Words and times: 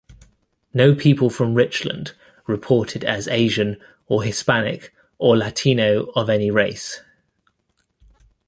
No 0.73 0.95
people 0.95 1.29
from 1.29 1.53
Richland 1.53 2.13
reported 2.47 3.03
as 3.03 3.27
Asian 3.27 3.79
or 4.07 4.23
Hispanic 4.23 4.91
or 5.19 5.37
Latino 5.37 6.05
of 6.15 6.27
any 6.27 6.49
race. 6.49 7.01